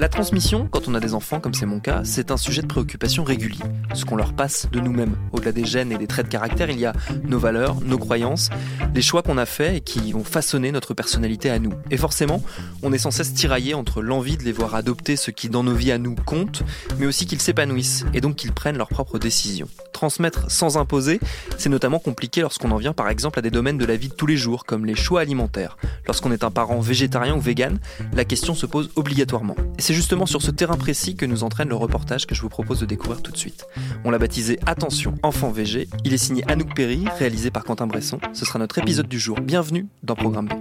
[0.00, 2.68] La transmission, quand on a des enfants, comme c'est mon cas, c'est un sujet de
[2.68, 3.64] préoccupation régulier.
[3.94, 5.16] Ce qu'on leur passe de nous-mêmes.
[5.32, 6.92] Au-delà des gènes et des traits de caractère, il y a
[7.24, 8.48] nos valeurs, nos croyances,
[8.94, 11.72] les choix qu'on a faits et qui vont façonner notre personnalité à nous.
[11.90, 12.44] Et forcément,
[12.84, 15.74] on est sans cesse tiraillé entre l'envie de les voir adopter ce qui dans nos
[15.74, 16.62] vies à nous compte,
[17.00, 19.68] mais aussi qu'ils s'épanouissent et donc qu'ils prennent leurs propres décisions.
[19.92, 21.18] Transmettre sans imposer,
[21.56, 24.14] c'est notamment compliqué lorsqu'on en vient par exemple à des domaines de la vie de
[24.14, 25.76] tous les jours, comme les choix alimentaires.
[26.06, 27.80] Lorsqu'on est un parent végétarien ou vegan,
[28.12, 29.56] la question se pose obligatoirement.
[29.88, 32.78] C'est justement sur ce terrain précis que nous entraîne le reportage que je vous propose
[32.78, 33.64] de découvrir tout de suite.
[34.04, 35.88] On l'a baptisé Attention, enfant VG.
[36.04, 38.20] Il est signé Anouk Perry, réalisé par Quentin Bresson.
[38.34, 39.40] Ce sera notre épisode du jour.
[39.40, 40.52] Bienvenue dans Programme B.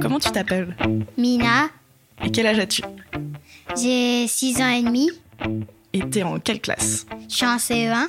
[0.00, 0.76] Comment tu t'appelles
[1.16, 1.68] Mina,
[2.24, 2.82] Et quel âge as-tu
[3.80, 5.08] j'ai 6 ans et demi,
[5.92, 8.08] Et t'es en quelle classe je suis en CE1,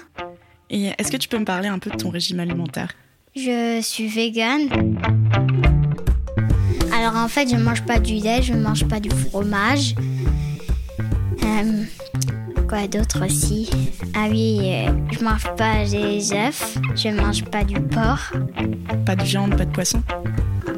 [0.72, 2.90] Et est-ce que tu peux me parler un peu de ton régime alimentaire
[3.34, 4.68] je suis végane.
[7.12, 9.96] Alors en fait, je mange pas du lait, je mange pas du fromage.
[11.44, 11.84] Euh,
[12.70, 13.70] quoi d'autre aussi?
[14.16, 18.32] Ah oui, euh, je mange pas des œufs, je mange pas du porc.
[19.06, 20.02] Pas de viande, pas de poisson?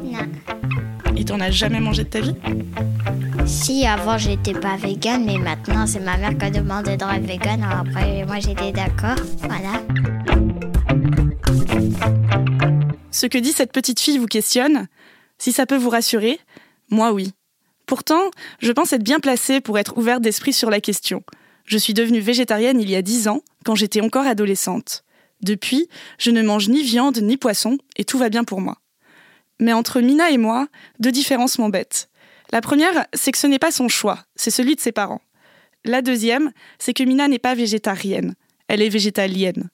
[0.02, 0.26] Non.
[1.16, 2.34] Et t'en as jamais mangé de ta vie?
[3.46, 7.26] Si avant j'étais pas végane, mais maintenant c'est ma mère qui a demandé de être
[7.26, 7.62] végane.
[7.62, 9.24] Alors après, moi j'étais d'accord.
[9.38, 9.80] Voilà.
[13.12, 14.88] Ce que dit cette petite fille vous questionne
[15.38, 16.38] Si ça peut vous rassurer,
[16.90, 17.32] moi oui.
[17.86, 18.30] Pourtant,
[18.60, 21.22] je pense être bien placée pour être ouverte d'esprit sur la question.
[21.64, 25.04] Je suis devenue végétarienne il y a 10 ans, quand j'étais encore adolescente.
[25.40, 28.78] Depuis, je ne mange ni viande ni poisson, et tout va bien pour moi.
[29.60, 30.68] Mais entre Mina et moi,
[30.98, 32.08] deux différences m'embêtent.
[32.52, 35.22] La première, c'est que ce n'est pas son choix, c'est celui de ses parents.
[35.84, 38.34] La deuxième, c'est que Mina n'est pas végétarienne,
[38.68, 39.68] elle est végétalienne.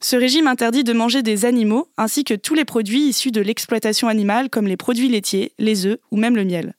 [0.00, 4.08] Ce régime interdit de manger des animaux ainsi que tous les produits issus de l'exploitation
[4.08, 6.74] animale comme les produits laitiers, les œufs ou même le miel.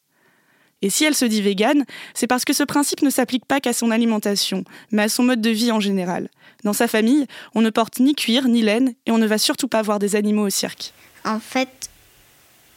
[0.81, 3.73] Et si elle se dit végane, c'est parce que ce principe ne s'applique pas qu'à
[3.73, 6.29] son alimentation, mais à son mode de vie en général.
[6.63, 9.67] Dans sa famille, on ne porte ni cuir ni laine et on ne va surtout
[9.67, 10.91] pas voir des animaux au cirque.
[11.23, 11.89] En fait,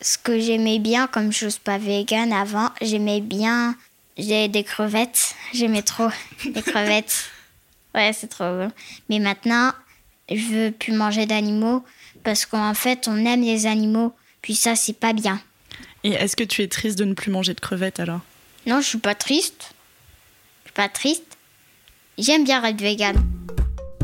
[0.03, 3.75] ce que j'aimais bien, comme suis pas végane avant, j'aimais bien
[4.17, 5.35] j'ai des crevettes.
[5.53, 6.09] J'aimais trop
[6.45, 7.31] les crevettes.
[7.95, 8.71] Ouais, c'est trop bon.
[9.09, 9.73] Mais maintenant,
[10.31, 11.85] je veux plus manger d'animaux
[12.23, 14.13] parce qu'en fait, on aime les animaux.
[14.43, 15.41] Puis ça, c'est pas bien.
[16.03, 18.21] Et est-ce que tu es triste de ne plus manger de crevettes alors?
[18.67, 19.75] Non, je suis pas triste.
[20.65, 21.37] Je suis pas triste.
[22.19, 23.23] J'aime bien être végane.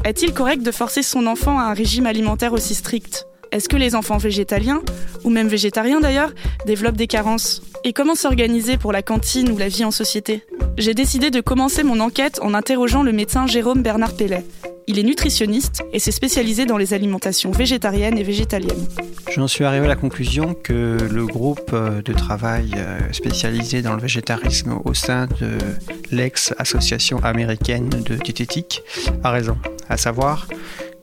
[0.05, 3.27] Est-il correct de forcer son enfant à un régime alimentaire aussi strict?
[3.53, 4.81] Est-ce que les enfants végétaliens,
[5.25, 6.33] ou même végétariens d'ailleurs,
[6.67, 10.45] développent des carences Et comment s'organiser pour la cantine ou la vie en société
[10.79, 14.45] J'ai décidé de commencer mon enquête en interrogeant le médecin Jérôme Bernard Pellet.
[14.87, 18.87] Il est nutritionniste et s'est spécialisé dans les alimentations végétariennes et végétaliennes.
[19.33, 23.95] J'en suis arrivé à la conclusion que le groupe euh, de travail euh, spécialisé dans
[23.95, 25.59] le végétarisme au sein de
[26.13, 28.83] l'ex-association américaine de diététique
[29.23, 29.59] a raison,
[29.89, 30.47] à savoir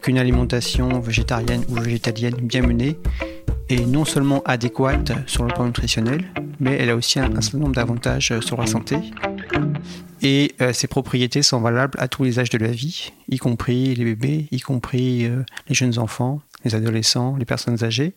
[0.08, 2.98] qu'une alimentation végétarienne ou végétalienne bien menée
[3.68, 6.32] est non seulement adéquate sur le plan nutritionnel,
[6.62, 8.96] mais elle a aussi un, certain nombre d'avantages sur la santé.
[10.22, 13.96] Et euh, ces propriétés sont valables à tous les âges de la vie, y compris
[13.96, 18.14] les bébés, y compris euh, les jeunes enfants, les adolescents, les personnes âgées.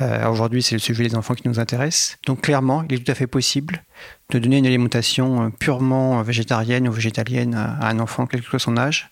[0.00, 2.16] Euh, Aujourd'hui, c'est le sujet des enfants qui nous intéresse.
[2.26, 3.84] Donc clairement, il est tout à fait possible
[4.30, 8.58] de donner une alimentation euh, purement végétarienne ou végétalienne à un enfant, quel que soit
[8.58, 9.10] son âge,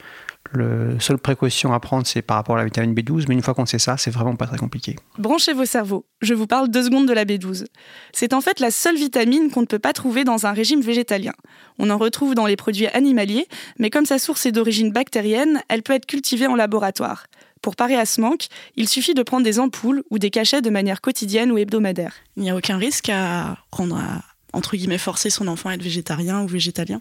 [0.51, 3.55] Le seule précaution à prendre, c'est par rapport à la vitamine B12, mais une fois
[3.55, 4.97] qu'on sait ça, c'est vraiment pas très compliqué.
[5.19, 6.05] Branchez vos cerveaux.
[6.21, 7.67] Je vous parle deux secondes de la B12.
[8.13, 11.33] C'est en fait la seule vitamine qu'on ne peut pas trouver dans un régime végétalien.
[11.79, 13.47] On en retrouve dans les produits animaliers,
[13.79, 17.27] mais comme sa source est d'origine bactérienne, elle peut être cultivée en laboratoire.
[17.63, 20.71] Pour parer à ce manque, il suffit de prendre des ampoules ou des cachets de
[20.71, 22.15] manière quotidienne ou hebdomadaire.
[22.37, 24.23] Il n'y a aucun risque à prendre à,
[24.53, 27.01] entre guillemets, forcer son enfant à être végétarien ou végétalien?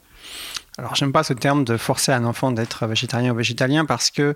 [0.77, 4.35] Alors, j'aime pas ce terme de forcer un enfant d'être végétarien ou végétalien parce que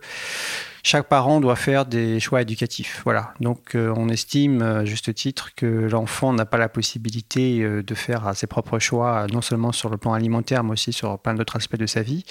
[0.85, 3.01] chaque parent doit faire des choix éducatifs.
[3.05, 3.33] Voilà.
[3.39, 7.81] Donc, euh, on estime, à euh, juste titre, que l'enfant n'a pas la possibilité euh,
[7.81, 11.33] de faire ses propres choix, non seulement sur le plan alimentaire, mais aussi sur plein
[11.33, 12.23] d'autres aspects de sa vie.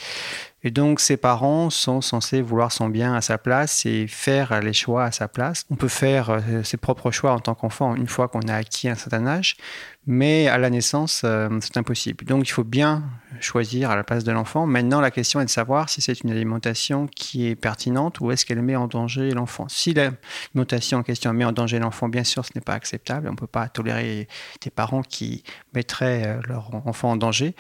[0.62, 4.72] Et donc, ses parents sont censés vouloir son bien à sa place et faire les
[4.72, 5.66] choix à sa place.
[5.68, 8.94] On peut faire ses propres choix en tant qu'enfant une fois qu'on a acquis un
[8.94, 9.58] certain âge,
[10.06, 11.22] mais à la naissance,
[11.60, 12.24] c'est impossible.
[12.24, 13.02] Donc, il faut bien
[13.40, 14.64] choisir à la place de l'enfant.
[14.64, 18.43] Maintenant, la question est de savoir si c'est une alimentation qui est pertinente ou est-ce
[18.44, 19.66] qu'elle met en danger l'enfant.
[19.68, 23.28] Si l'alimentation en question met en danger l'enfant, bien sûr, ce n'est pas acceptable.
[23.28, 24.28] On ne peut pas tolérer
[24.62, 25.44] des parents qui
[25.74, 27.54] mettraient euh, leur enfant en danger.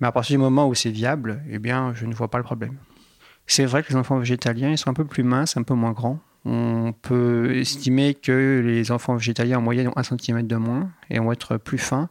[0.00, 2.44] Mais à partir du moment où c'est viable, eh bien, je ne vois pas le
[2.44, 2.76] problème.
[3.46, 5.92] C'est vrai que les enfants végétaliens, ils sont un peu plus minces, un peu moins
[5.92, 6.20] grands.
[6.44, 11.18] On peut estimer que les enfants végétaliens en moyenne ont 1 cm de moins et
[11.18, 12.08] vont être plus fins.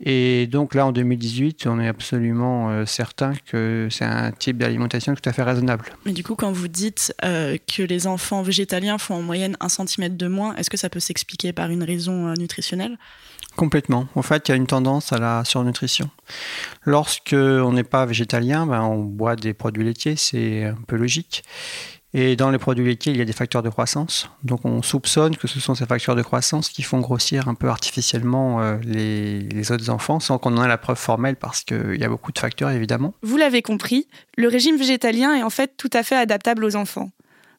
[0.00, 5.14] Et donc là, en 2018, on est absolument euh, certain que c'est un type d'alimentation
[5.14, 5.84] tout à fait raisonnable.
[6.04, 9.68] Mais du coup, quand vous dites euh, que les enfants végétaliens font en moyenne 1
[9.68, 12.98] cm de moins, est-ce que ça peut s'expliquer par une raison euh, nutritionnelle?
[13.54, 14.08] Complètement.
[14.16, 16.10] En fait, il y a une tendance à la surnutrition.
[16.82, 21.44] Lorsque on n'est pas végétalien, ben, on boit des produits laitiers, c'est un peu logique.
[22.16, 24.30] Et dans les produits laitiers, il y a des facteurs de croissance.
[24.44, 27.68] Donc on soupçonne que ce sont ces facteurs de croissance qui font grossir un peu
[27.68, 31.96] artificiellement euh, les, les, autres enfants, sans qu'on en ait la preuve formelle, parce qu'il
[31.98, 33.14] y a beaucoup de facteurs évidemment.
[33.22, 34.06] Vous l'avez compris,
[34.36, 37.10] le régime végétalien est en fait tout à fait adaptable aux enfants.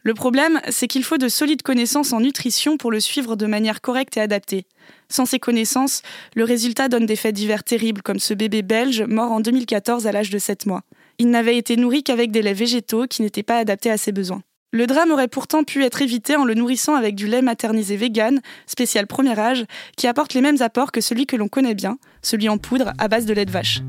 [0.03, 3.81] Le problème, c'est qu'il faut de solides connaissances en nutrition pour le suivre de manière
[3.81, 4.67] correcte et adaptée.
[5.09, 6.03] Sans ces connaissances,
[6.35, 10.11] le résultat donne des faits divers terribles comme ce bébé belge mort en 2014 à
[10.11, 10.83] l'âge de 7 mois.
[11.17, 14.41] Il n'avait été nourri qu'avec des laits végétaux qui n'étaient pas adaptés à ses besoins.
[14.73, 18.41] Le drame aurait pourtant pu être évité en le nourrissant avec du lait maternisé vegan,
[18.67, 19.63] spécial premier âge,
[19.95, 23.07] qui apporte les mêmes apports que celui que l'on connaît bien, celui en poudre à
[23.07, 23.79] base de lait de vache.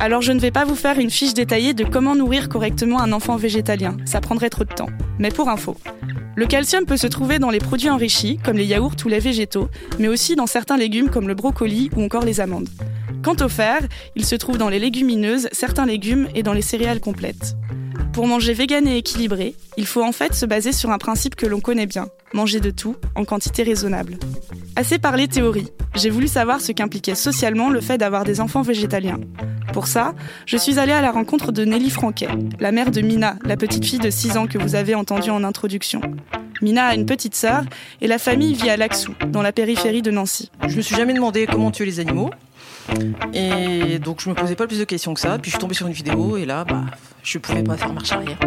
[0.00, 3.12] Alors je ne vais pas vous faire une fiche détaillée de comment nourrir correctement un
[3.12, 4.88] enfant végétalien, ça prendrait trop de temps.
[5.18, 5.76] Mais pour info,
[6.34, 9.68] le calcium peut se trouver dans les produits enrichis, comme les yaourts ou les végétaux,
[9.98, 12.70] mais aussi dans certains légumes comme le brocoli ou encore les amandes.
[13.24, 13.80] Quant au fer,
[14.16, 17.56] il se trouve dans les légumineuses, certains légumes et dans les céréales complètes.
[18.12, 21.46] Pour manger vegan et équilibré, il faut en fait se baser sur un principe que
[21.46, 24.18] l'on connaît bien, manger de tout en quantité raisonnable.
[24.76, 29.20] Assez parlé théorie, j'ai voulu savoir ce qu'impliquait socialement le fait d'avoir des enfants végétaliens.
[29.72, 32.28] Pour ça, je suis allée à la rencontre de Nelly Franquet,
[32.60, 35.44] la mère de Mina, la petite fille de 6 ans que vous avez entendue en
[35.44, 36.02] introduction.
[36.60, 37.64] Mina a une petite sœur
[38.02, 40.50] et la famille vit à Laxou, dans la périphérie de Nancy.
[40.68, 42.30] Je me suis jamais demandé comment tuer les animaux.
[43.32, 45.38] Et donc je me posais pas plus de questions que ça.
[45.38, 46.84] Puis je suis tombée sur une vidéo et là, bah,
[47.22, 48.38] je pouvais pas faire marche arrière.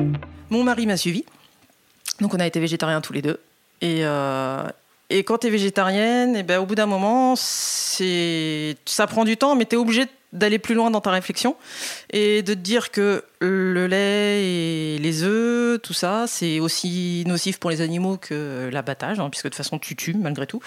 [0.49, 1.25] Mon mari m'a suivi.
[2.21, 3.39] Donc on a été végétariens tous les deux.
[3.81, 4.67] Et, euh,
[5.09, 9.55] et quand tu es végétarienne, et ben, au bout d'un moment, ça prend du temps,
[9.55, 11.56] mais tu es obligé d'aller plus loin dans ta réflexion
[12.12, 17.59] et de te dire que le lait et les œufs, tout ça, c'est aussi nocif
[17.59, 20.62] pour les animaux que l'abattage, hein, puisque de toute façon tu tues malgré tout.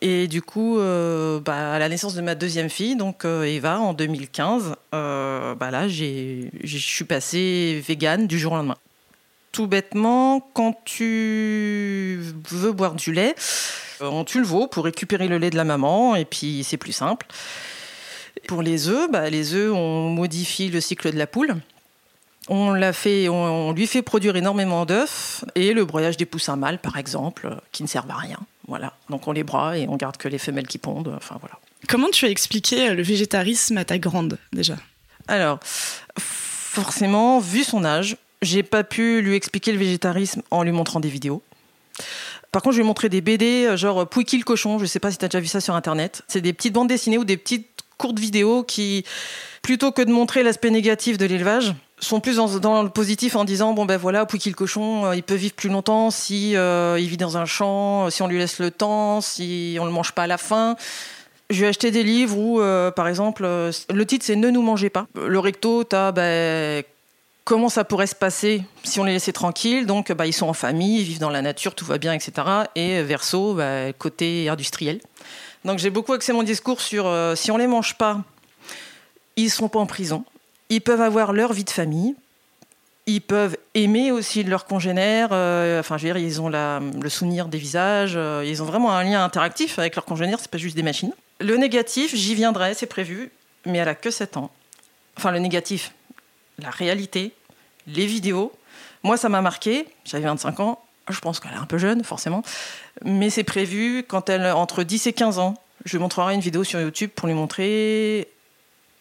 [0.00, 3.80] Et du coup, euh, bah, à la naissance de ma deuxième fille, donc euh, Eva,
[3.80, 8.76] en 2015, euh, bah là, je suis passée végane du jour au lendemain
[9.50, 13.34] tout bêtement, quand tu veux boire du lait,
[14.00, 16.92] on tue le veau pour récupérer le lait de la maman, et puis c'est plus
[16.92, 17.26] simple.
[18.48, 21.56] Pour les œufs, bah, les œufs, on modifie le cycle de la poule.
[22.48, 26.78] On, l'a fait, on, lui fait produire énormément d'œufs et le broyage des poussins mâles,
[26.78, 28.38] par exemple, qui ne servent à rien.
[28.66, 28.94] Voilà.
[29.10, 31.12] Donc on les broie et on garde que les femelles qui pondent.
[31.14, 31.58] Enfin voilà.
[31.88, 34.76] Comment tu as expliqué le végétarisme à ta grande déjà?
[35.28, 35.60] Alors,
[36.18, 41.10] forcément, vu son âge, j'ai pas pu lui expliquer le végétarisme en lui montrant des
[41.10, 41.42] vidéos.
[42.50, 45.00] Par contre, je lui ai montré des BD, euh, genre Pouiki le cochon, je sais
[45.00, 46.22] pas si tu as déjà vu ça sur internet.
[46.28, 49.04] C'est des petites bandes dessinées ou des petites courtes vidéos qui,
[49.62, 53.74] plutôt que de montrer l'aspect négatif de l'élevage, sont plus dans, le positif en disant
[53.74, 57.08] bon ben voilà Pouiki le cochon euh, il peut vivre plus longtemps si euh, il
[57.08, 60.22] vit dans un champ si on lui laisse le temps si on le mange pas
[60.22, 60.76] à la fin
[61.50, 62.60] je vais acheter des livres où
[62.92, 66.84] par exemple le titre c'est ne nous mangez pas le recto t'as ben
[67.48, 69.86] comment ça pourrait se passer si on les laissait tranquilles?
[69.86, 72.46] Donc, bah, ils sont en famille, ils vivent dans la nature, tout va bien, etc.
[72.74, 75.00] Et verso, bah, côté industriel.
[75.64, 78.22] Donc, j'ai beaucoup axé mon discours sur euh, si on les mange pas,
[79.36, 80.24] ils ne seront pas en prison.
[80.68, 82.14] Ils peuvent avoir leur vie de famille.
[83.06, 85.30] ils peuvent aimer aussi leurs congénères.
[85.32, 88.14] euh, enfin, je veux dire, ils ont le souvenir des visages.
[88.16, 90.40] euh, ils ont vraiment un lien interactif avec leurs congénères.
[90.40, 91.12] C'est pas juste des machines.
[91.40, 93.30] Le négatif, j'y viendrai, c'est prévu,
[93.64, 94.50] mais elle a que 7 ans.
[95.16, 95.92] Enfin, le négatif,
[96.58, 97.32] la réalité,
[97.86, 98.52] les vidéos.
[99.02, 99.86] Moi, ça m'a marqué.
[100.04, 100.82] J'avais 25 ans.
[101.08, 102.42] Je pense qu'elle est un peu jeune, forcément.
[103.04, 105.54] Mais c'est prévu quand elle entre 10 et 15 ans.
[105.84, 108.28] Je lui montrerai une vidéo sur YouTube pour lui montrer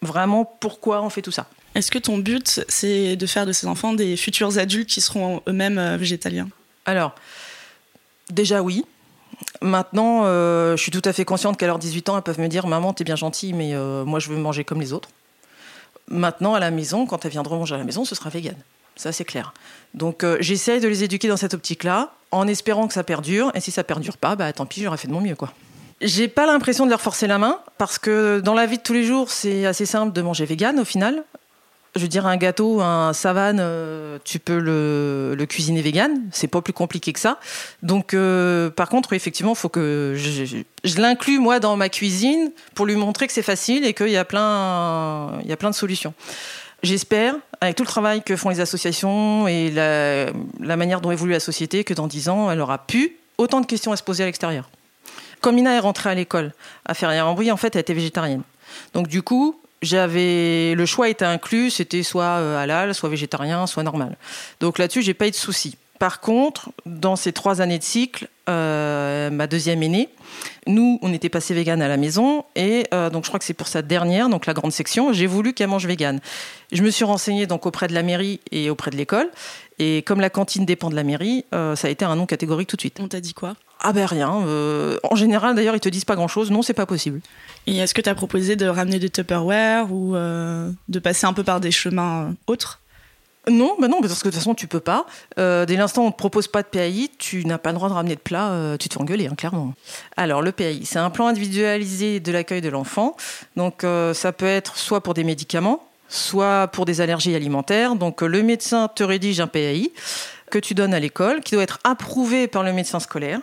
[0.01, 1.47] vraiment pourquoi on fait tout ça.
[1.75, 5.41] Est-ce que ton but, c'est de faire de ces enfants des futurs adultes qui seront
[5.47, 6.49] eux-mêmes euh, végétaliens?
[6.85, 7.13] Alors,
[8.31, 8.85] déjà oui.
[9.61, 12.47] Maintenant, euh, je suis tout à fait consciente qu'à leurs 18 ans, elles peuvent me
[12.47, 15.09] dire Maman, t'es bien gentille, mais euh, moi, je veux manger comme les autres.
[16.07, 18.55] Maintenant, à la maison, quand elles viendront manger à la maison, ce sera vegan.
[18.97, 19.53] Ça, c'est clair.
[19.93, 23.51] Donc, euh, j'essaye de les éduquer dans cette optique-là, en espérant que ça perdure.
[23.55, 25.53] Et si ça perdure pas, bah tant pis, j'aurais fait de mon mieux, quoi.
[26.01, 28.93] J'ai pas l'impression de leur forcer la main, parce que dans la vie de tous
[28.93, 31.23] les jours, c'est assez simple de manger vegan au final.
[31.95, 36.21] Je veux dire, un gâteau, un savane, euh, tu peux le, le cuisiner vegan.
[36.31, 37.39] C'est pas plus compliqué que ça.
[37.81, 42.51] Donc, euh, par contre, effectivement, faut que je, je- je l'inclue, moi, dans ma cuisine
[42.75, 46.13] pour lui montrer que c'est facile et qu'il y, il y a plein de solutions.
[46.83, 51.39] J'espère, avec tout le travail que font les associations et la, manière dont évolue la
[51.39, 54.25] société, que dans 10 ans, elle aura pu autant de questions à se poser à
[54.25, 54.69] l'extérieur.
[55.41, 56.53] Quand Mina est rentrée à l'école
[56.85, 58.43] à Ferrières-en-Brie, en fait, elle était végétarienne.
[58.93, 63.83] Donc, du coup, j'avais le choix était inclus, c'était soit euh, halal, soit végétarien, soit
[63.83, 64.17] normal.
[64.59, 65.77] Donc là-dessus, j'ai pas eu de soucis.
[65.99, 70.09] Par contre, dans ces trois années de cycle, euh, ma deuxième aînée,
[70.67, 73.53] nous, on était passé vegan à la maison et euh, donc je crois que c'est
[73.53, 76.19] pour sa dernière, donc la grande section, j'ai voulu qu'elle mange vegan.
[76.71, 79.29] Je me suis renseignée donc auprès de la mairie et auprès de l'école
[79.79, 82.67] et comme la cantine dépend de la mairie, euh, ça a été un non catégorique
[82.67, 82.99] tout de suite.
[82.99, 83.55] On t'a dit quoi?
[83.79, 84.41] Ah ben rien.
[84.47, 86.49] euh, en général, d'ailleurs, ils te disent pas grand-chose.
[86.49, 87.21] Non, c'est pas possible.
[87.67, 91.33] Et est-ce que tu as proposé de ramener des Tupperware ou euh, de passer un
[91.33, 92.79] peu par des chemins autres?
[93.49, 95.05] Non, bah non, parce que de toute façon, tu peux pas.
[95.39, 97.75] Euh, dès l'instant où on ne te propose pas de PAI, tu n'as pas le
[97.75, 99.73] droit de ramener de plat, euh, tu te fais engueuler, hein, clairement.
[100.17, 103.15] Alors, le PAI, c'est un plan individualisé de l'accueil de l'enfant.
[103.55, 107.95] Donc, euh, ça peut être soit pour des médicaments, soit pour des allergies alimentaires.
[107.95, 109.91] Donc, le médecin te rédige un PAI
[110.51, 113.39] que tu donnes à l'école, qui doit être approuvé par le médecin scolaire.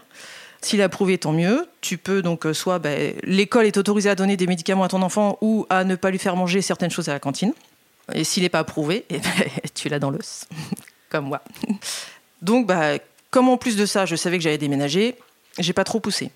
[0.61, 1.67] S'il est approuvé, tant mieux.
[1.83, 5.37] Tu peux donc soit ben, l'école est autorisée à donner des médicaments à ton enfant
[5.43, 7.53] ou à ne pas lui faire manger certaines choses à la cantine.
[8.13, 9.31] Et s'il n'est pas approuvé, eh ben,
[9.75, 10.47] tu l'as dans l'os,
[11.09, 11.43] comme moi.
[12.43, 12.99] Donc, bah,
[13.31, 15.17] comme en plus de ça, je savais que j'allais déménager,
[15.59, 16.31] j'ai pas trop poussé.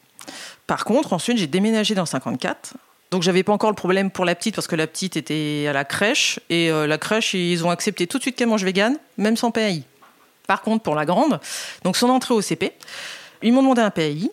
[0.67, 2.75] Par contre, ensuite, j'ai déménagé dans le 54.
[3.11, 5.73] Donc, j'avais pas encore le problème pour la petite parce que la petite était à
[5.73, 8.99] la crèche et euh, la crèche, ils ont accepté tout de suite qu'elle mange vegan,
[9.17, 9.83] même sans PAI.
[10.47, 11.41] Par contre, pour la grande,
[11.85, 12.73] donc son entrée au CP,
[13.43, 14.31] ils m'ont demandé un PAI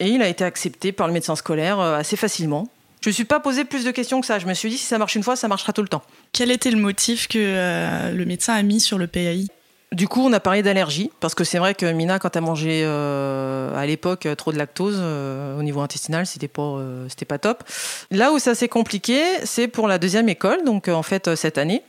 [0.00, 2.68] et il a été accepté par le médecin scolaire euh, assez facilement.
[3.00, 4.38] Je ne me suis pas posé plus de questions que ça.
[4.38, 6.02] Je me suis dit, si ça marche une fois, ça marchera tout le temps.
[6.32, 9.46] Quel était le motif que euh, le médecin a mis sur le PAI
[9.92, 12.82] Du coup, on a parlé d'allergie, parce que c'est vrai que Mina, quand elle mangeait
[12.84, 17.24] euh, à l'époque euh, trop de lactose euh, au niveau intestinal, c'était pas, euh, c'était
[17.24, 17.62] pas top.
[18.10, 21.82] Là où ça s'est compliqué, c'est pour la deuxième école, donc en fait cette année.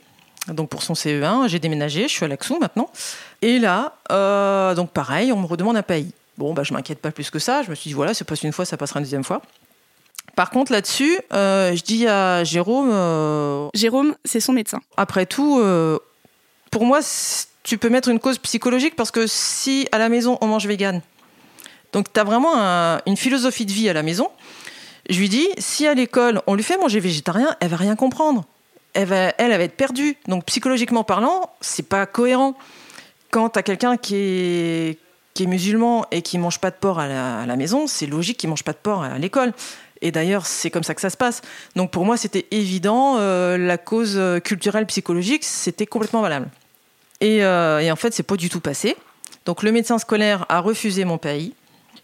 [0.48, 2.88] Donc pour son CE1, j'ai déménagé, je suis à Laxou maintenant.
[3.42, 3.94] Et là,
[4.74, 6.06] donc pareil, on me redemande un PAI.
[6.38, 7.62] Bon, bah, je m'inquiète pas plus que ça.
[7.62, 9.42] Je me suis dit, voilà, c'est passé une fois, ça passera une deuxième fois.
[10.36, 14.80] Par contre, là-dessus, euh, je dis à Jérôme, euh, Jérôme, c'est son médecin.
[14.96, 15.98] après tout, euh,
[16.70, 17.00] pour moi,
[17.62, 21.02] tu peux mettre une cause psychologique parce que si à la maison on mange vegan,
[21.92, 24.28] donc tu as vraiment un- une philosophie de vie à la maison.
[25.08, 28.44] Je lui dis, si à l'école on lui fait manger végétarien, elle va rien comprendre.
[28.94, 30.16] Elle va, elle, elle va être perdue.
[30.28, 32.54] Donc psychologiquement parlant, c'est pas cohérent.
[33.30, 34.98] Quand tu as quelqu'un qui est,
[35.34, 38.06] qui est musulman et qui mange pas de porc à la, à la maison, c'est
[38.06, 39.52] logique qu'il mange pas de porc à l'école.
[40.02, 41.42] Et d'ailleurs, c'est comme ça que ça se passe.
[41.76, 46.48] Donc pour moi, c'était évident, euh, la cause euh, culturelle, psychologique, c'était complètement valable.
[47.20, 48.96] Et, euh, et en fait, c'est pas du tout passé.
[49.44, 51.52] Donc le médecin scolaire a refusé mon PAI.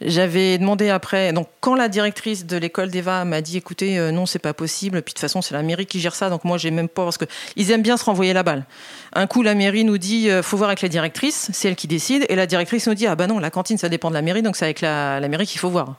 [0.02, 4.26] J'avais demandé après, donc quand la directrice de l'école d'Eva m'a dit, écoutez, euh, non,
[4.26, 6.58] c'est pas possible, puis de toute façon, c'est la mairie qui gère ça, donc moi,
[6.58, 7.24] j'ai même pas, parce que
[7.56, 8.66] ils aiment bien se renvoyer la balle.
[9.14, 11.86] Un coup, la mairie nous dit, euh, faut voir avec la directrice, c'est elle qui
[11.86, 14.22] décide, et la directrice nous dit, ah bah non, la cantine, ça dépend de la
[14.22, 15.94] mairie, donc c'est avec la mairie qu'il faut voir.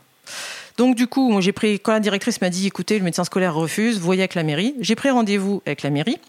[0.78, 4.00] Donc du coup, j'ai pris quand la directrice m'a dit écoutez, le médecin scolaire refuse,
[4.00, 4.76] voyez avec la mairie.
[4.80, 6.20] J'ai pris rendez-vous avec la mairie.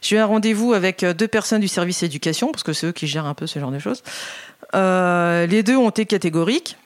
[0.00, 2.92] J'ai eu un rendez-vous avec euh, deux personnes du service éducation parce que c'est eux
[2.92, 4.02] qui gèrent un peu ce genre de choses.
[4.74, 6.76] Euh, les deux ont été catégoriques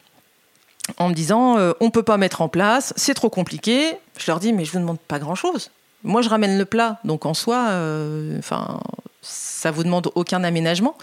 [0.99, 3.97] en me disant euh, on peut pas mettre en place, c'est trop compliqué.
[4.19, 5.71] Je leur dis mais je vous demande pas grand-chose.
[6.05, 8.81] Moi je ramène le plat, donc en soi, euh, enfin
[9.23, 10.97] ça vous demande aucun aménagement.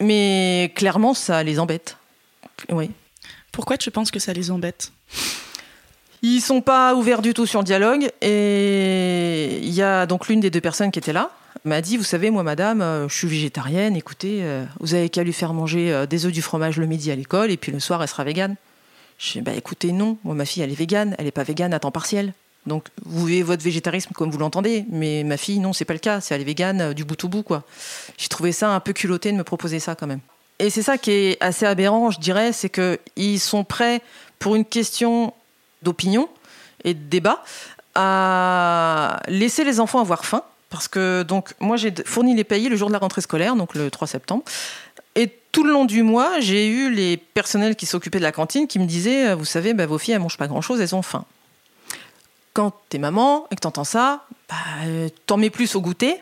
[0.00, 1.96] Mais clairement ça les embête.
[2.70, 2.90] Oui.
[3.52, 4.92] Pourquoi tu penses que ça les embête?
[6.22, 10.40] Ils sont pas ouverts du tout sur le dialogue et il y a donc l'une
[10.40, 11.30] des deux personnes qui était là,
[11.64, 15.22] m'a dit, vous savez, moi, madame, euh, je suis végétarienne, écoutez, euh, vous avez qu'à
[15.22, 17.80] lui faire manger euh, des œufs du fromage le midi à l'école, et puis le
[17.80, 18.56] soir, elle sera végane.
[19.18, 21.74] Je dis, bah écoutez, non, moi, ma fille, elle est végane, elle n'est pas végane
[21.74, 22.32] à temps partiel.
[22.66, 25.98] Donc, vous vivez votre végétarisme comme vous l'entendez, mais ma fille, non, c'est pas le
[25.98, 27.64] cas, c'est elle est végane du bout au bout, quoi.
[28.16, 30.20] J'ai trouvé ça un peu culotté de me proposer ça, quand même.
[30.60, 34.02] Et c'est ça qui est assez aberrant, je dirais, c'est qu'ils sont prêts
[34.38, 35.32] pour une question
[35.80, 36.28] d'opinion
[36.84, 37.42] et de débat
[37.94, 40.42] à laisser les enfants avoir faim.
[40.68, 43.74] Parce que, donc, moi, j'ai fourni les pays le jour de la rentrée scolaire, donc
[43.74, 44.44] le 3 septembre.
[45.16, 48.68] Et tout le long du mois, j'ai eu les personnels qui s'occupaient de la cantine
[48.68, 51.24] qui me disaient Vous savez, bah, vos filles, elles mangent pas grand-chose, elles ont faim.
[52.52, 56.16] Quand t'es maman et que t'entends ça, bah, euh, t'en mets plus au goûter.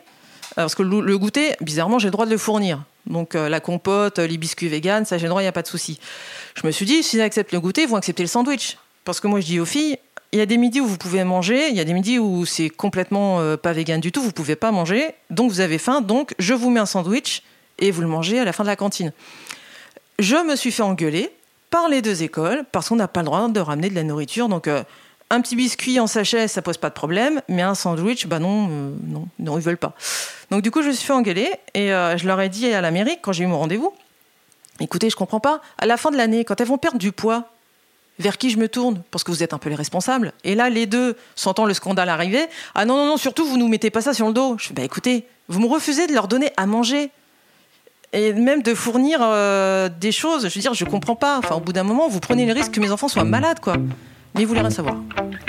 [0.55, 2.83] Parce que le goûter, bizarrement, j'ai le droit de le fournir.
[3.09, 5.63] Donc, euh, la compote, les biscuits véganes, ça, j'ai le droit, il n'y a pas
[5.63, 5.99] de souci.
[6.55, 8.77] Je me suis dit S'ils acceptent le goûter, ils vont accepter le sandwich.
[9.05, 9.97] Parce que moi, je dis aux filles
[10.31, 12.45] il y a des midis où vous pouvez manger, il y a des midis où
[12.45, 16.01] c'est complètement euh, pas vegan du tout, vous pouvez pas manger, donc vous avez faim,
[16.01, 17.41] donc je vous mets un sandwich
[17.79, 19.11] et vous le mangez à la fin de la cantine.
[20.19, 21.31] Je me suis fait engueuler
[21.71, 24.49] par les deux écoles parce qu'on n'a pas le droit de ramener de la nourriture,
[24.49, 24.83] donc euh,
[25.29, 28.67] un petit biscuit en sachet, ça pose pas de problème, mais un sandwich, bah non,
[28.71, 28.91] euh,
[29.39, 29.93] non, ils veulent pas.
[30.49, 32.81] Donc du coup, je me suis fait engueuler et euh, je leur ai dit à
[32.81, 33.93] la mairie quand j'ai eu mon rendez-vous,
[34.79, 37.49] écoutez, je comprends pas, à la fin de l'année, quand elles vont perdre du poids,
[38.17, 40.33] vers qui je me tourne Parce que vous êtes un peu les responsables.
[40.43, 43.69] Et là, les deux, sentant le scandale arriver, ah non, non, non, surtout, vous nous
[43.69, 44.57] mettez pas ça sur le dos.
[44.59, 47.11] Je fais, bah écoutez, vous me refusez de leur donner à manger.
[48.11, 50.49] Et même de fournir euh, des choses.
[50.49, 51.37] Je veux dire, je comprends pas.
[51.37, 53.75] Enfin, au bout d'un moment, vous prenez le risque que mes enfants soient malades, quoi.
[54.39, 54.95] Mais ils voulaient rien savoir.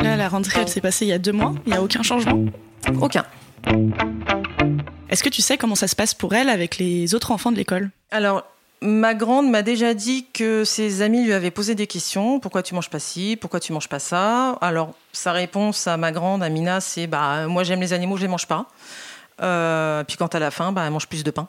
[0.00, 1.54] Là, la rentrée, elle s'est passée il y a deux mois.
[1.64, 2.44] Il n'y a aucun changement
[3.00, 3.24] Aucun.
[5.08, 7.56] Est-ce que tu sais comment ça se passe pour elle avec les autres enfants de
[7.56, 7.90] l'école?
[8.10, 8.42] Alors,
[8.82, 12.40] ma grande m'a déjà dit que ses amis lui avaient posé des questions.
[12.40, 13.38] Pourquoi tu manges pas ci?
[13.40, 14.58] Pourquoi tu manges pas ça?
[14.60, 18.28] Alors, sa réponse à ma grande, Amina, c'est bah, moi j'aime les animaux, je les
[18.28, 18.66] mange pas.
[19.40, 21.46] Euh, puis quand à la fin, bah, elle mange plus de pain.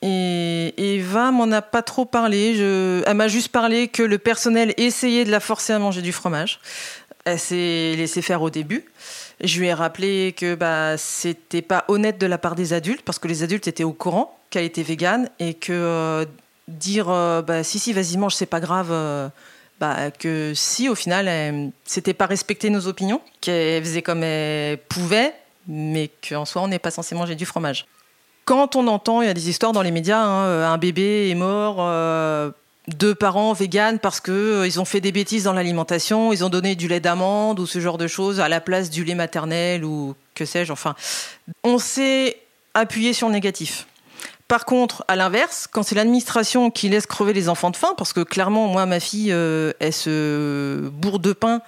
[0.00, 2.58] Et Eva m'en a pas trop parlé.
[3.06, 6.60] Elle m'a juste parlé que le personnel essayait de la forcer à manger du fromage.
[7.24, 8.84] Elle s'est laissée faire au début.
[9.42, 13.18] Je lui ai rappelé que bah, c'était pas honnête de la part des adultes, parce
[13.18, 16.24] que les adultes étaient au courant qu'elle était végane et que euh,
[16.66, 18.88] dire euh, bah, si, si, vas-y, mange, c'est pas grave.
[18.90, 19.28] euh,
[19.80, 25.34] bah, que si, au final, c'était pas respecter nos opinions, qu'elle faisait comme elle pouvait,
[25.68, 27.86] mais qu'en soi, on n'est pas censé manger du fromage.
[28.48, 31.28] Quand on entend, il y a des histoires dans les médias, hein, euh, un bébé
[31.28, 32.50] est mort, euh,
[32.86, 36.48] deux parents véganes parce que euh, ils ont fait des bêtises dans l'alimentation, ils ont
[36.48, 39.84] donné du lait d'amande ou ce genre de choses à la place du lait maternel
[39.84, 40.72] ou que sais-je.
[40.72, 40.94] Enfin,
[41.62, 42.38] on s'est
[42.72, 43.86] appuyé sur le négatif.
[44.48, 48.14] Par contre, à l'inverse, quand c'est l'administration qui laisse crever les enfants de faim, parce
[48.14, 51.60] que clairement, moi, ma fille, euh, elle se bourre de pain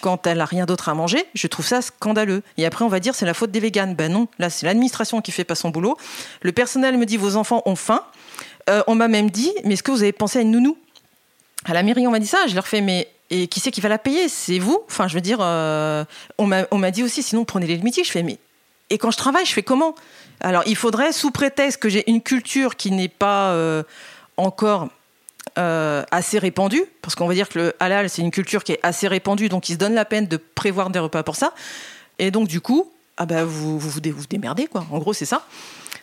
[0.00, 2.42] quand elle a rien d'autre à manger, je trouve ça scandaleux.
[2.56, 3.94] Et après, on va dire c'est la faute des véganes.
[3.94, 5.96] Ben non, là, c'est l'administration qui fait pas son boulot.
[6.42, 8.04] Le personnel me dit vos enfants ont faim.
[8.68, 10.76] Euh, on m'a même dit, mais est-ce que vous avez pensé à une nounou?
[11.64, 12.46] À la mairie, on m'a dit ça.
[12.46, 14.28] Je leur fais, mais et qui c'est qui va la payer?
[14.28, 14.82] C'est vous?
[14.88, 16.04] Enfin, je veux dire, euh,
[16.38, 18.02] on m'a dit aussi, sinon prenez les midi.
[18.04, 18.38] Je fais, mais
[18.90, 19.94] et quand je travaille, je fais comment?
[20.40, 23.84] Alors, il faudrait, sous prétexte que j'ai une culture qui n'est pas euh,
[24.36, 24.88] encore
[25.60, 28.80] euh, assez répandue, parce qu'on va dire que le halal, c'est une culture qui est
[28.82, 31.52] assez répandue, donc ils se donnent la peine de prévoir des repas pour ça.
[32.18, 34.84] Et donc, du coup, ah bah, vous, vous, vous dé- vous démerdez, quoi.
[34.90, 35.46] En gros, c'est ça.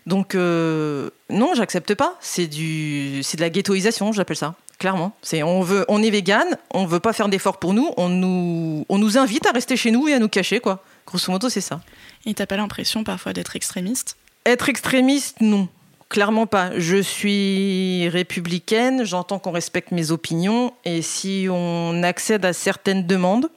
[0.06, 2.16] Donc, euh, non, j'accepte pas.
[2.22, 4.56] C'est du, c'est de la ghettoisation, j'appelle ça.
[4.80, 5.12] Clairement.
[5.22, 8.86] C'est, on, veut, on est vegan, on veut pas faire d'efforts pour nous, on nous,
[8.90, 10.84] on nous invite à rester chez nous et à nous cacher, quoi.
[11.08, 11.82] Grosso modo, c'est ça.
[12.26, 14.18] Et t'as pas l'impression parfois d'être extrémiste?
[14.46, 15.68] Être extrémiste, non.
[16.10, 16.72] Clairement pas.
[16.80, 23.50] Je suis républicaine, j'entends qu'on respecte mes opinions, et si on accède à certaines demandes,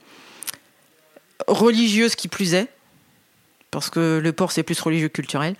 [1.47, 2.69] religieuses qui plus est,
[3.71, 5.55] parce que le porc c'est plus religieux que culturel,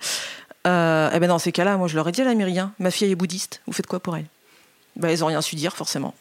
[0.67, 2.73] euh, eh ben dans ces cas-là, moi je leur ai dit à la mairie, hein,
[2.77, 4.25] ma fille est bouddhiste, vous faites quoi pour elle?
[4.97, 6.13] Ben, Ils ont rien su dire forcément.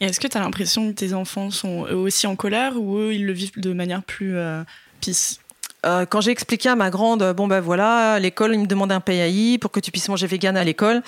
[0.00, 3.14] Et est-ce que t'as l'impression que tes enfants sont eux aussi en colère ou eux
[3.14, 4.62] ils le vivent de manière plus euh,
[5.86, 8.90] Euh, quand j'ai expliqué à ma grande, euh, bon ben voilà, l'école, il me demande
[8.90, 11.02] un PAI pour que tu puisses manger vegan à l'école,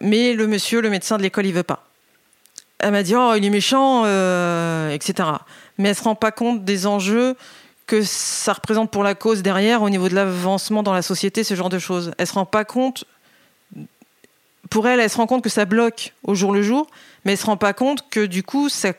[0.00, 1.84] mais le monsieur, le médecin de l'école, il veut pas.
[2.78, 5.28] Elle m'a dit, oh, il est méchant, euh, etc.
[5.78, 7.36] Mais elle se rend pas compte des enjeux
[7.86, 11.54] que ça représente pour la cause derrière au niveau de l'avancement dans la société, ce
[11.54, 12.12] genre de choses.
[12.18, 13.04] Elle se rend pas compte.
[14.70, 16.86] Pour elle, elle se rend compte que ça bloque au jour le jour,
[17.24, 18.92] mais elle se rend pas compte que du coup, ça,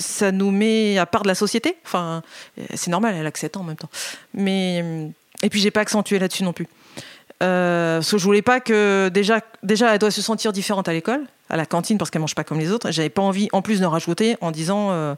[0.00, 1.76] ça nous met à part de la société.
[1.84, 2.22] Enfin,
[2.74, 3.90] c'est normal, elle a que 7 ans en même temps.
[4.34, 4.84] Mais
[5.42, 6.66] et puis j'ai pas accentué là-dessus non plus.
[7.42, 10.92] Euh, parce que je voulais pas que déjà, déjà elle doit se sentir différente à
[10.92, 12.90] l'école, à la cantine parce qu'elle mange pas comme les autres.
[12.90, 15.14] J'avais pas envie, en plus de rajouter en disant euh,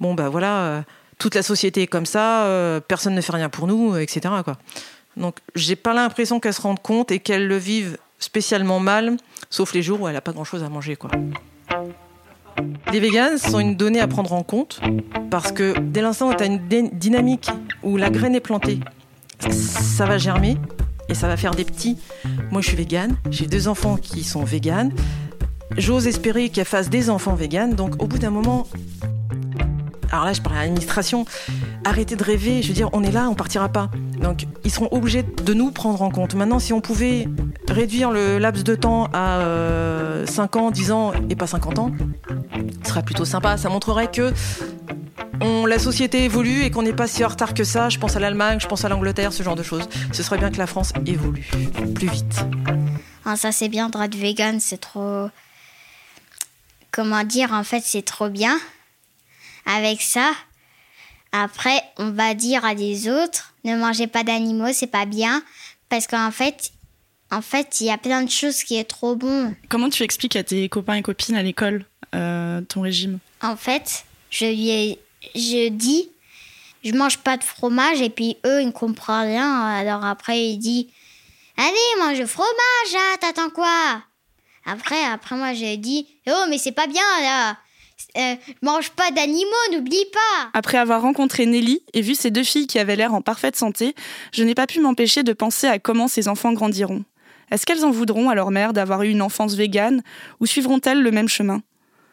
[0.00, 0.82] bon bah voilà, euh,
[1.18, 4.34] toute la société est comme ça, euh, personne ne fait rien pour nous, etc.
[4.44, 4.58] Quoi.
[5.16, 9.16] Donc, j'ai pas l'impression qu'elle se rende compte et qu'elle le vive spécialement mal,
[9.50, 11.10] sauf les jours où elle a pas grand chose à manger, quoi.
[12.92, 14.80] Les véganes sont une donnée à prendre en compte
[15.30, 16.60] parce que dès l'instant où tu as une
[16.92, 17.50] dynamique
[17.82, 18.80] où la graine est plantée,
[19.50, 20.56] ça va germer
[21.08, 21.98] et ça va faire des petits.
[22.50, 24.92] Moi, je suis végane, j'ai deux enfants qui sont véganes.
[25.76, 27.74] J'ose espérer qu'elle fasse des enfants véganes.
[27.74, 28.66] Donc, au bout d'un moment,
[30.10, 31.24] alors là, je parle à l'administration,
[31.84, 32.62] arrêtez de rêver.
[32.62, 33.90] Je veux dire, on est là, on partira pas.
[34.22, 36.34] Donc, ils seront obligés de nous prendre en compte.
[36.34, 37.26] Maintenant, si on pouvait
[37.68, 39.40] réduire le laps de temps à
[40.26, 41.92] 5 euh, ans, 10 ans et pas 50 ans,
[42.82, 43.56] ce serait plutôt sympa.
[43.56, 44.32] Ça montrerait que
[45.66, 47.88] la société évolue et qu'on n'est pas si en retard que ça.
[47.88, 49.88] Je pense à l'Allemagne, je pense à l'Angleterre, ce genre de choses.
[50.12, 51.48] Ce serait bien que la France évolue
[51.94, 52.44] plus vite.
[53.24, 55.28] Ah, ça, c'est bien, droit vegan, c'est trop.
[56.90, 58.58] Comment dire, en fait, c'est trop bien
[59.66, 60.32] avec ça.
[61.32, 65.42] Après, on va dire à des autres, ne mangez pas d'animaux, c'est pas bien.
[65.88, 66.72] Parce qu'en fait,
[67.30, 69.54] en fait, il y a plein de choses qui est trop bon.
[69.70, 73.18] Comment tu expliques à tes copains et copines à l'école euh, ton régime?
[73.40, 74.98] En fait, je lui ai,
[75.34, 76.10] je dis,
[76.84, 79.64] je mange pas de fromage et puis eux, ils ne comprennent rien.
[79.66, 80.90] Alors après, il dit,
[81.56, 84.02] allez, mange le fromage, hein, t'attends quoi?
[84.66, 87.56] Après, après moi, je dis, oh, mais c'est pas bien là.
[88.16, 90.50] Euh, mange pas d'animaux, n'oublie pas.
[90.54, 93.94] Après avoir rencontré Nelly et vu ces deux filles qui avaient l'air en parfaite santé,
[94.32, 97.04] je n'ai pas pu m'empêcher de penser à comment ces enfants grandiront.
[97.50, 100.02] Est-ce qu'elles en voudront à leur mère d'avoir eu une enfance végane
[100.40, 101.62] ou suivront-elles le même chemin?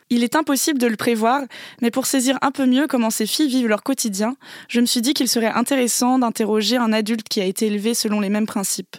[0.09, 1.43] Il est impossible de le prévoir,
[1.81, 4.35] mais pour saisir un peu mieux comment ces filles vivent leur quotidien,
[4.67, 8.19] je me suis dit qu'il serait intéressant d'interroger un adulte qui a été élevé selon
[8.19, 8.97] les mêmes principes.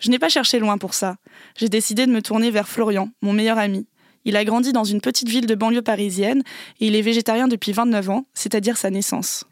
[0.00, 1.16] Je n'ai pas cherché loin pour ça.
[1.56, 3.86] J'ai décidé de me tourner vers Florian, mon meilleur ami.
[4.28, 6.42] Il a grandi dans une petite ville de banlieue parisienne
[6.80, 9.46] et il est végétarien depuis 29 ans, c'est-à-dire sa naissance.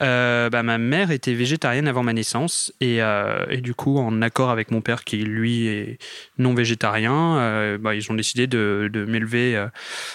[0.00, 4.22] Euh, bah, ma mère était végétarienne avant ma naissance et, euh, et, du coup, en
[4.22, 5.98] accord avec mon père qui lui est
[6.38, 9.62] non végétarien, euh, bah, ils ont décidé de, m'élever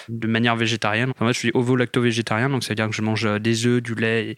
[0.08, 1.12] de manière végétarienne.
[1.20, 4.34] moi, je suis ovo-lacto-végétarien, donc c'est-à-dire que je mange des œufs, du lait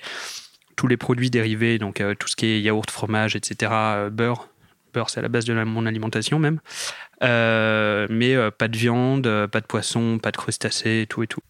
[0.77, 3.73] tous les produits dérivés, donc tout ce qui est yaourt, fromage, etc.,
[4.11, 4.52] beurre.
[4.93, 6.61] Beurre, c'est à la base de mon alimentation même.
[7.23, 11.27] Euh, mais euh, pas de viande, euh, pas de poisson, pas de crustacés, tout et
[11.27, 11.41] tout.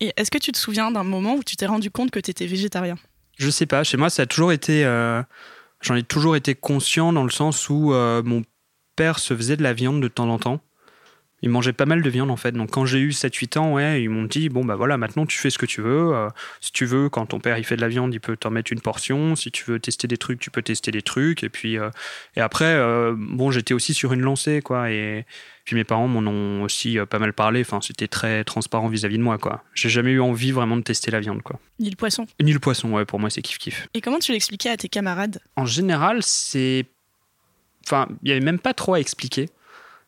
[0.00, 2.30] Et est-ce que tu te souviens d'un moment où tu t'es rendu compte que tu
[2.30, 2.96] étais végétarien?
[3.36, 3.84] Je sais pas.
[3.84, 4.84] Chez moi, ça a toujours été.
[5.80, 8.42] J'en ai toujours été conscient dans le sens où mon
[8.94, 10.60] père se faisait de la viande de temps en temps.
[11.42, 12.52] Ils mangeaient pas mal de viande en fait.
[12.52, 15.38] Donc quand j'ai eu 7-8 ans, ouais, ils m'ont dit bon bah voilà, maintenant tu
[15.38, 16.14] fais ce que tu veux.
[16.14, 16.28] Euh,
[16.60, 18.72] si tu veux, quand ton père il fait de la viande, il peut t'en mettre
[18.72, 19.36] une portion.
[19.36, 21.44] Si tu veux tester des trucs, tu peux tester des trucs.
[21.44, 21.90] Et puis euh,
[22.36, 24.90] et après, euh, bon, j'étais aussi sur une lancée quoi.
[24.90, 25.26] Et
[25.64, 27.60] puis mes parents m'en ont aussi pas mal parlé.
[27.60, 29.62] Enfin, c'était très transparent vis-à-vis de moi quoi.
[29.74, 31.60] J'ai jamais eu envie vraiment de tester la viande quoi.
[31.78, 32.26] Ni le poisson.
[32.42, 33.04] Ni le poisson, ouais.
[33.04, 33.86] Pour moi, c'est kiff kiff.
[33.94, 35.40] Et comment tu l'expliquais à tes camarades?
[35.56, 36.86] En général, c'est
[37.86, 39.48] Enfin, il n'y avait même pas trop à expliquer.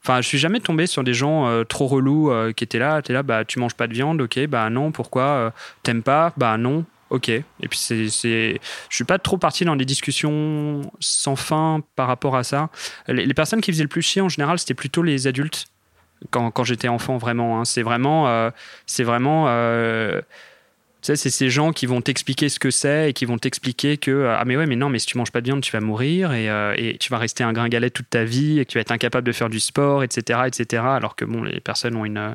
[0.02, 3.02] Enfin, je suis jamais tombé sur des gens euh, trop relous euh, qui étaient là,
[3.06, 5.50] es là, bah tu manges pas de viande, ok, bah non, pourquoi euh,
[5.82, 7.28] T'aimes pas Bah non, ok.
[7.28, 12.06] Et puis c'est, c'est, je suis pas trop parti dans des discussions sans fin par
[12.06, 12.70] rapport à ça.
[13.08, 15.66] Les, personnes qui faisaient le plus chier en général, c'était plutôt les adultes
[16.30, 17.60] quand, j'étais enfant vraiment.
[17.60, 17.64] Hein.
[17.66, 18.50] C'est vraiment,
[18.86, 19.48] c'est vraiment
[21.02, 23.96] tu sais, c'est ces gens qui vont t'expliquer ce que c'est et qui vont t'expliquer
[23.96, 25.72] que euh, ah mais ouais mais non mais si tu manges pas de viande tu
[25.72, 28.70] vas mourir et, euh, et, tu vas rester un gringalet toute ta vie et que
[28.70, 31.96] tu vas être incapable de faire du sport etc etc alors que bon les personnes
[31.96, 32.34] ont une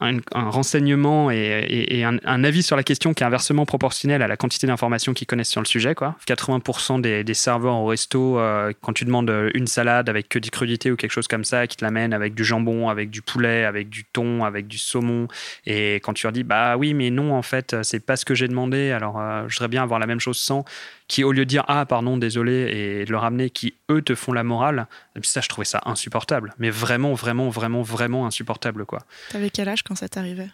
[0.00, 4.66] un, renseignement et, un, avis sur la question qui est inversement proportionnel à la quantité
[4.66, 5.94] d'informations qu'ils connaissent sur le sujet.
[5.94, 6.16] Quoi.
[6.26, 10.90] 80% des, serveurs au resto, euh, quand tu demandes une salade avec que des crudités
[10.90, 13.88] ou quelque chose comme ça, qui te l'amènent avec du jambon, avec du poulet, avec
[13.88, 15.28] du thon, avec du saumon,
[15.66, 18.34] et quand tu leur dis bah oui mais non en fait c'est pas ce que
[18.34, 20.64] j'ai demandé, alors euh, je voudrais bien avoir la même chose sans,
[21.10, 24.14] qui au lieu de dire ah pardon désolé et de le ramener, qui eux te
[24.14, 24.86] font la morale,
[25.22, 29.00] ça je trouvais ça insupportable, mais vraiment vraiment vraiment vraiment insupportable quoi.
[29.30, 30.50] T'avais quel âge quand ça t'arrivait?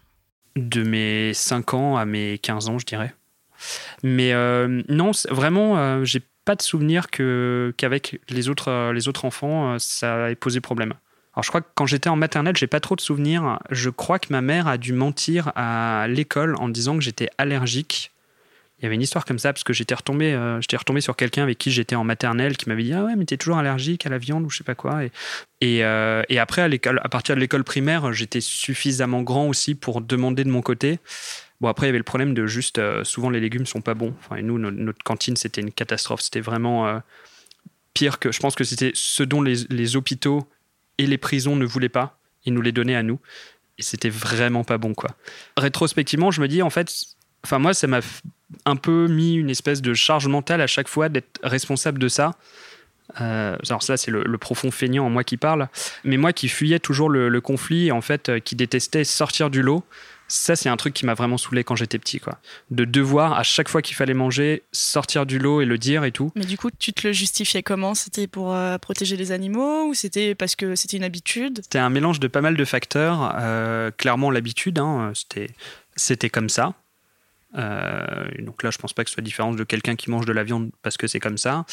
[0.57, 3.15] De mes 5 ans à mes 15 ans je dirais.
[4.03, 9.09] Mais euh, non vraiment euh, j'ai pas de souvenir que qu'avec les autres euh, les
[9.09, 10.95] autres enfants ça ait posé problème.
[11.35, 13.59] Alors je crois que quand j'étais en maternelle, j'ai pas trop de souvenirs.
[13.71, 18.11] Je crois que ma mère a dû mentir à l'école en disant que j'étais allergique
[18.79, 21.17] il y avait une histoire comme ça parce que j'étais retombé, euh, j'étais retombé sur
[21.17, 24.05] quelqu'un avec qui j'étais en maternelle qui m'avait dit ah ouais mais t'es toujours allergique
[24.05, 25.13] à la viande ou je sais pas quoi et
[25.63, 30.03] et, euh, après à l'école, à partir de l'école primaire, j'étais suffisamment grand aussi pour
[30.03, 30.99] demander de mon côté.
[31.63, 33.95] Bon après il y avait le problème de juste euh, souvent les légumes sont pas
[33.95, 34.15] bons.
[34.19, 37.01] Enfin et nous notre, cantine c'était une catastrophe, c'était vraiment
[37.95, 40.47] pire que je pense que c'était ce dont les, les hôpitaux
[40.99, 42.19] et les prisons ne voulaient pas.
[42.45, 43.21] Ils nous les donnaient à nous
[43.79, 45.13] et c'était vraiment pas bon quoi.
[45.57, 48.01] Rétrospectivement je me dis en fait Enfin, moi, ça m'a
[48.65, 52.33] un peu mis une espèce de charge mentale à chaque fois d'être responsable de ça.
[53.21, 55.69] Euh, alors ça, c'est le, le profond feignant en moi qui parle.
[56.05, 59.49] Mais moi qui fuyais toujours le, le conflit et en fait euh, qui détestais sortir
[59.49, 59.85] du lot,
[60.29, 62.19] ça c'est un truc qui m'a vraiment saoulé quand j'étais petit.
[62.19, 62.39] quoi.
[62.73, 66.11] De devoir, à chaque fois qu'il fallait manger, sortir du lot et le dire et
[66.11, 66.33] tout.
[66.35, 67.95] Mais du coup, tu te le justifiais comment?
[67.95, 71.61] C'était pour euh, protéger les animaux ou c'était parce que c'était une habitude?
[71.63, 73.37] C'était un mélange de pas mal de facteurs.
[73.99, 75.51] Clairement, l'habitude, hein, c'était,
[75.95, 76.75] c'était comme ça.
[77.57, 80.33] Euh, donc là, je pense pas que ce soit différent de quelqu'un qui mange de
[80.33, 81.65] la viande parce que c'est comme ça.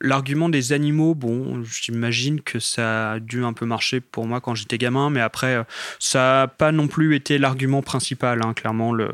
[0.00, 4.54] L'argument des animaux, bon, j'imagine que ça a dû un peu marcher pour moi quand
[4.54, 5.64] j'étais gamin, mais après, euh,
[5.98, 8.42] ça n'a pas non plus été l'argument principal.
[8.42, 9.10] hein, clairement, le,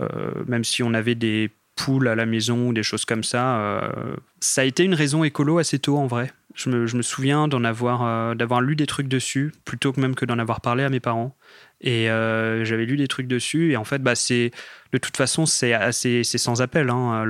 [0.00, 3.58] euh, même si on avait des poules à la maison ou des choses comme ça,
[3.60, 6.32] euh, ça a été une raison écolo assez tôt en vrai.
[6.54, 10.26] Je me, souviens d'en avoir, euh, d'avoir lu des trucs dessus, plutôt que même que
[10.26, 11.34] d'en avoir parlé à mes parents.
[11.80, 13.72] Et euh, j'avais lu des trucs dessus.
[13.72, 14.50] Et en fait, bah, c'est,
[14.92, 16.90] de toute façon, c'est, assez, c'est sans appel.
[16.90, 17.24] hein,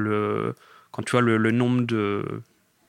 [0.90, 2.24] quand tu vois le, le nombre de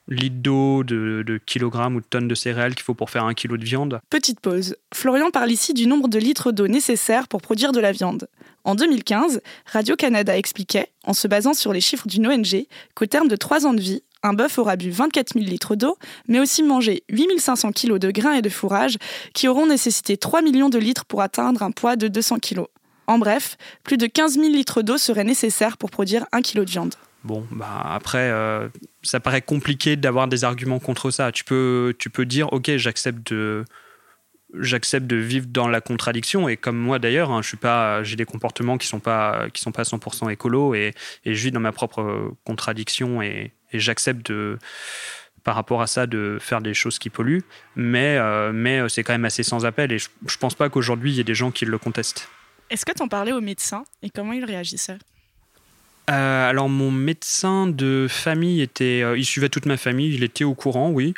[0.08, 3.34] litres d'eau, de, de kilogrammes ou de tonnes de céréales qu'il faut pour faire un
[3.34, 4.00] kilo de viande.
[4.10, 4.76] Petite pause.
[4.92, 8.28] Florian parle ici du nombre de litres d'eau nécessaires pour produire de la viande.
[8.64, 13.36] En 2015, Radio-Canada expliquait, en se basant sur les chiffres d'une ONG, qu'au terme de
[13.36, 17.04] 3 ans de vie, un bœuf aura bu 24 000 litres d'eau, mais aussi mangé
[17.10, 18.96] 8500 kg de grains et de fourrage,
[19.34, 22.62] qui auront nécessité 3 millions de litres pour atteindre un poids de 200 kg.
[23.06, 26.70] En bref, plus de 15 000 litres d'eau seraient nécessaires pour produire 1 kg de
[26.70, 26.94] viande.
[27.24, 28.68] Bon, bah après, euh,
[29.02, 31.32] ça paraît compliqué d'avoir des arguments contre ça.
[31.32, 33.64] Tu peux, tu peux dire, ok, j'accepte de,
[34.60, 36.48] j'accepte de vivre dans la contradiction.
[36.50, 39.62] Et comme moi d'ailleurs, hein, je suis pas, j'ai des comportements qui sont pas, qui
[39.62, 40.92] sont pas 100% écolo et,
[41.24, 44.32] je vis dans ma propre contradiction et, j'accepte
[45.42, 47.42] par rapport à ça de faire des choses qui polluent,
[47.74, 51.10] mais, euh, mais c'est quand même assez sans appel et je, je pense pas qu'aujourd'hui
[51.10, 52.28] il y ait des gens qui le contestent.
[52.70, 54.98] Est-ce que tu en parlais au médecin et comment il réagissait
[56.10, 60.44] Euh, alors mon médecin de famille était, euh, il suivait toute ma famille, il était
[60.44, 61.14] au courant, oui.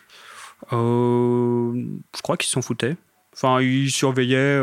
[0.72, 1.72] Euh,
[2.16, 2.96] je crois qu'il s'en foutait.
[3.34, 4.60] Enfin, il surveillait.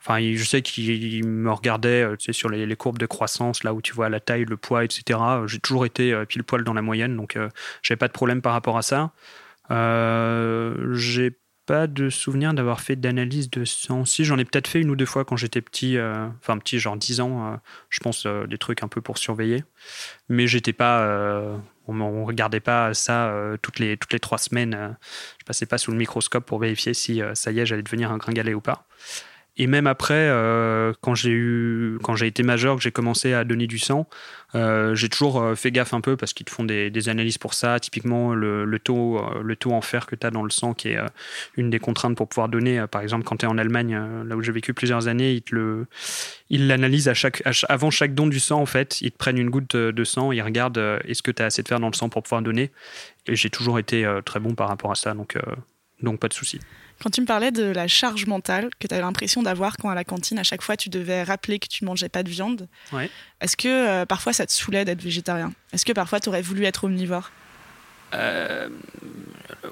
[0.00, 3.72] Enfin, je sais qu'il me regardait tu sais, sur les, les courbes de croissance, là
[3.72, 5.18] où tu vois la taille, le poids, etc.
[5.46, 7.38] J'ai toujours été pile poil dans la moyenne, donc
[7.82, 9.12] j'avais pas de problème par rapport à ça.
[9.70, 11.32] J'ai
[11.66, 14.04] pas de souvenir d'avoir fait d'analyse de sang.
[14.04, 16.78] Si, j'en ai peut-être fait une ou deux fois quand j'étais petit, euh, enfin petit,
[16.78, 17.56] genre 10 ans, euh,
[17.88, 19.64] je pense euh, des trucs un peu pour surveiller.
[20.28, 21.06] Mais j'étais pas.
[21.86, 24.96] on ne regardait pas ça toutes, les, toutes les trois semaines.
[25.40, 28.18] je passais pas sous le microscope pour vérifier si ça y est, j'allais devenir un
[28.18, 28.86] gringalet ou pas.
[29.58, 33.44] Et même après, euh, quand j'ai eu, quand j'ai été majeur, que j'ai commencé à
[33.44, 34.08] donner du sang,
[34.54, 37.52] euh, j'ai toujours euh, fait gaffe un peu parce qu'ils te font des, analyses pour
[37.52, 37.78] ça.
[37.78, 40.98] Typiquement, le, taux, le taux en fer que tu as dans le sang, qui est
[41.56, 42.86] une des contraintes pour pouvoir donner.
[42.90, 45.54] Par exemple, quand tu es en Allemagne, là où j'ai vécu plusieurs années, ils te
[45.54, 45.86] le,
[46.48, 47.12] ils l'analysent
[47.68, 48.60] avant chaque don du sang.
[48.60, 51.46] En fait, ils te prennent une goutte de, sang, ils regardent est-ce que tu as
[51.46, 52.70] assez de fer dans le sang pour pouvoir donner.
[53.26, 55.36] Et j'ai toujours été très bon par rapport à ça, donc,
[56.00, 56.58] donc pas de souci.
[57.02, 59.94] Quand tu me parlais de la charge mentale que tu avais l'impression d'avoir quand à
[59.94, 63.10] la cantine, à chaque fois, tu devais rappeler que tu mangeais pas de viande, Ouais.
[63.40, 65.52] est-ce que euh, parfois ça te saoulait d'être végétarien?
[65.72, 67.32] Est-ce que parfois tu aurais voulu être omnivore?
[68.14, 68.68] Euh,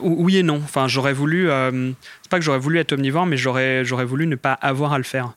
[0.00, 0.56] oui et non.
[0.56, 1.48] Enfin, j'aurais voulu.
[1.50, 4.92] euh, c'est pas que j'aurais voulu être omnivore, mais j'aurais, j'aurais voulu ne pas avoir
[4.92, 5.34] à le faire.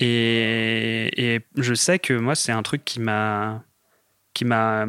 [0.00, 3.62] Et, et je sais que moi, c'est un truc qui m'a.
[4.34, 4.84] Qui m'a.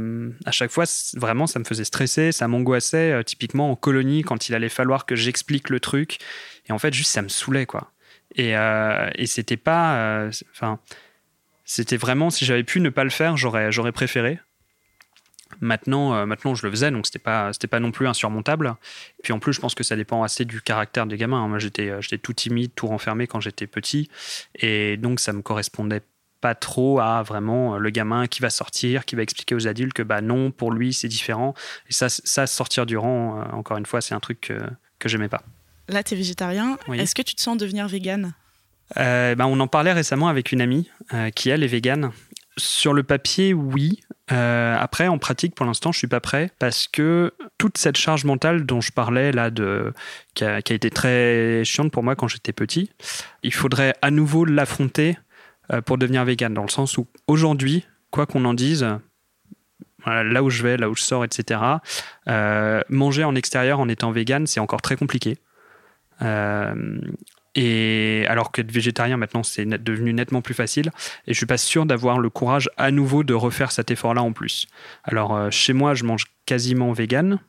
[0.45, 3.11] À chaque fois, vraiment, ça me faisait stresser, ça m'angoissait.
[3.11, 6.17] euh, typiquement en colonie, quand il allait falloir que j'explique le truc.
[6.67, 7.91] Et en fait, juste, ça me saoulait, quoi.
[8.35, 9.97] Et, euh, et c'était pas.
[9.97, 10.79] euh, Enfin.
[11.63, 12.31] c'était vraiment.
[12.31, 14.39] Si j'avais pu ne pas le faire, j'aurais, j'aurais préféré.
[15.61, 18.75] Maintenant, maintenant, je le faisais, donc c'était pas, c'était pas non plus insurmontable.
[19.23, 21.41] Puis en plus, je pense que ça dépend assez du caractère des gamins.
[21.43, 21.47] hein.
[21.47, 24.09] Moi, j'étais, j'étais tout timide, tout renfermé quand j'étais petit,
[24.55, 26.01] et donc ça me correspondait
[26.45, 29.93] pas trop à vraiment euh, le gamin qui va sortir, qui va expliquer aux adultes
[29.93, 31.55] que bah non, pour lui c'est différent.
[31.89, 34.53] Et ça, ça sortir du rang, euh, encore une fois, c'est un truc que,
[34.99, 35.41] que j'aimais pas.
[35.89, 36.77] Là, tu es végétarien.
[36.87, 36.99] Oui.
[36.99, 38.35] Est-ce que tu te sens devenir végane?
[38.97, 42.11] Euh, ben, on en parlait récemment avec une amie euh, qui, elle, est végane.
[42.57, 44.01] Sur le papier, oui.
[44.31, 48.23] Euh, après, en pratique, pour l'instant, je suis pas prêt parce que toute cette charge
[48.23, 49.93] mentale dont je parlais là, de,
[50.35, 52.91] qui, a, qui a été très chiante pour moi quand j'étais petit,
[53.41, 55.17] il faudrait à nouveau l'affronter
[55.85, 56.53] pour devenir végane.
[56.53, 58.87] Dans le sens où aujourd'hui, quoi qu'on en dise,
[60.05, 61.59] là où je vais, là où je sors, etc.,
[62.29, 65.37] euh, manger en extérieur en étant végane, c'est encore très compliqué.
[66.21, 66.99] Euh,
[67.55, 70.91] et alors qu'être végétarien maintenant, c'est devenu nettement plus facile.
[71.27, 74.33] Et je suis pas sûr d'avoir le courage à nouveau de refaire cet effort-là en
[74.33, 74.67] plus.
[75.03, 77.39] Alors euh, chez moi, je mange quasiment vegan.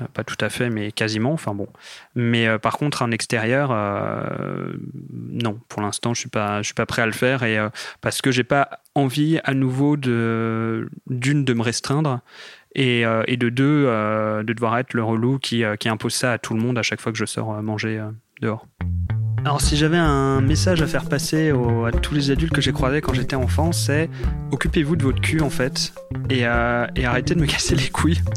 [0.00, 1.32] Euh, pas tout à fait, mais quasiment.
[1.32, 1.68] Enfin bon.
[2.14, 4.72] Mais euh, par contre, en extérieur, euh,
[5.12, 5.58] non.
[5.68, 7.58] Pour l'instant, je suis pas, suis pas prêt à le faire et
[8.00, 12.20] parce que j'ai pas envie à nouveau de d'une de me restreindre
[12.74, 16.60] et, de deux de devoir être le relou qui, qui impose ça à tout le
[16.60, 18.02] monde à chaque fois que je sors manger
[18.40, 18.66] dehors.
[19.44, 23.00] Alors si j'avais un message à faire passer à tous les adultes que j'ai croisés
[23.00, 24.08] quand j'étais enfant, c'est
[24.52, 25.92] occupez-vous de votre cul en fait
[26.30, 28.20] et, et arrêtez de me casser les couilles.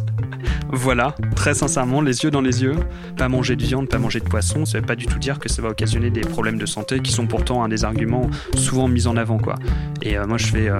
[0.72, 2.76] Voilà, très sincèrement, les yeux dans les yeux.
[3.18, 5.48] Pas manger de viande, pas manger de poisson, ça veut pas du tout dire que
[5.48, 9.08] ça va occasionner des problèmes de santé qui sont pourtant un des arguments souvent mis
[9.08, 9.56] en avant, quoi.
[10.02, 10.80] Et euh, moi, je fais, euh,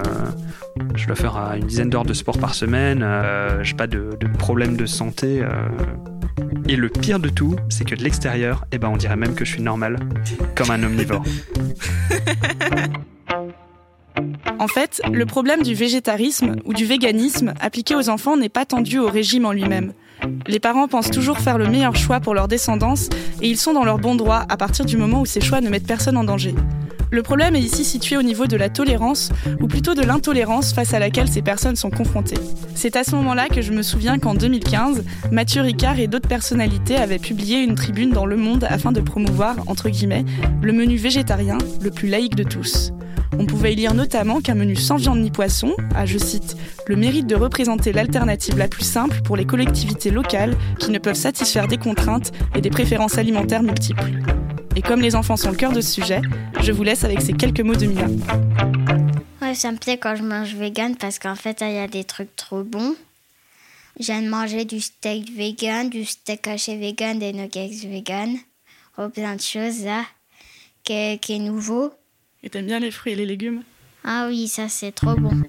[0.94, 3.06] je dois faire euh, une dizaine d'heures de sport par semaine.
[3.62, 5.42] j'ai pas de, de problèmes de santé.
[6.68, 9.44] Et le pire de tout, c'est que de l'extérieur, eh ben, on dirait même que
[9.44, 9.98] je suis normal,
[10.54, 11.24] comme un omnivore.
[14.58, 18.98] En fait, le problème du végétarisme ou du véganisme appliqué aux enfants n'est pas tendu
[18.98, 19.92] au régime en lui-même.
[20.46, 23.08] Les parents pensent toujours faire le meilleur choix pour leur descendance
[23.42, 25.68] et ils sont dans leur bon droit à partir du moment où ces choix ne
[25.68, 26.54] mettent personne en danger.
[27.10, 30.92] Le problème est ici situé au niveau de la tolérance, ou plutôt de l'intolérance face
[30.92, 32.40] à laquelle ces personnes sont confrontées.
[32.74, 36.96] C'est à ce moment-là que je me souviens qu'en 2015, Mathieu Ricard et d'autres personnalités
[36.96, 40.24] avaient publié une tribune dans Le Monde afin de promouvoir, entre guillemets,
[40.62, 42.92] le menu végétarien le plus laïque de tous.
[43.38, 46.96] On pouvait y lire notamment qu'un menu sans viande ni poisson a, je cite, le
[46.96, 51.68] mérite de représenter l'alternative la plus simple pour les collectivités locales qui ne peuvent satisfaire
[51.68, 54.12] des contraintes et des préférences alimentaires multiples.
[54.76, 56.20] Et comme les enfants sont le cœur de ce sujet,
[56.60, 58.06] je vous laisse avec ces quelques mots de Mia.
[59.40, 62.04] Ouais, ça me plaît quand je mange vegan parce qu'en fait, il y a des
[62.04, 62.94] trucs trop bons.
[63.98, 68.36] J'ai mangé du steak vegan, du steak haché vegan, des nuggets vegan,
[68.98, 70.04] oh, plein de choses là,
[70.84, 71.94] qui qui est nouveau.
[72.42, 73.62] Et t'aimes bien les fruits et les légumes?
[74.04, 75.42] Ah oui, ça c'est trop bon.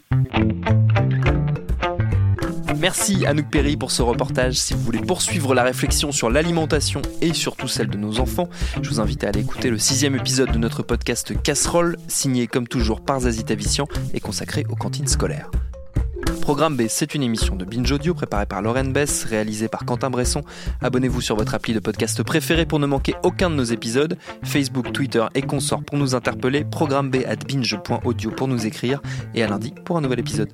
[2.79, 4.55] Merci Anouk Perry pour ce reportage.
[4.55, 8.49] Si vous voulez poursuivre la réflexion sur l'alimentation et surtout celle de nos enfants,
[8.81, 12.67] je vous invite à aller écouter le sixième épisode de notre podcast Casserole, signé comme
[12.67, 15.49] toujours par Zazie Tavissian et consacré aux cantines scolaires.
[16.41, 20.09] Programme B, c'est une émission de Binge Audio préparée par Lauren Bess, réalisée par Quentin
[20.09, 20.43] Bresson.
[20.81, 24.17] Abonnez-vous sur votre appli de podcast préféré pour ne manquer aucun de nos épisodes.
[24.43, 26.63] Facebook, Twitter et consorts pour nous interpeller.
[26.63, 29.01] Programme B at binge.audio pour nous écrire.
[29.35, 30.53] Et à lundi pour un nouvel épisode.